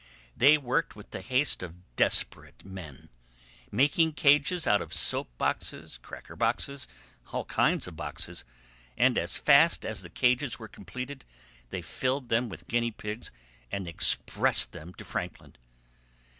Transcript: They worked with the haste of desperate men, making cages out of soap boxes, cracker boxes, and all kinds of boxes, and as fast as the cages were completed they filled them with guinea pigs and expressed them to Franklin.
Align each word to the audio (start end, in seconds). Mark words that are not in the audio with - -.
They 0.35 0.57
worked 0.57 0.95
with 0.95 1.11
the 1.11 1.21
haste 1.21 1.61
of 1.61 1.95
desperate 1.95 2.65
men, 2.65 3.09
making 3.71 4.13
cages 4.13 4.65
out 4.65 4.81
of 4.81 4.95
soap 4.95 5.29
boxes, 5.37 5.99
cracker 6.01 6.35
boxes, 6.35 6.87
and 7.23 7.27
all 7.33 7.45
kinds 7.45 7.85
of 7.85 7.95
boxes, 7.95 8.43
and 8.97 9.15
as 9.15 9.37
fast 9.37 9.85
as 9.85 10.01
the 10.01 10.09
cages 10.09 10.57
were 10.57 10.67
completed 10.67 11.23
they 11.69 11.83
filled 11.83 12.29
them 12.29 12.49
with 12.49 12.67
guinea 12.67 12.89
pigs 12.89 13.29
and 13.71 13.87
expressed 13.87 14.71
them 14.71 14.91
to 14.95 15.05
Franklin. 15.05 15.55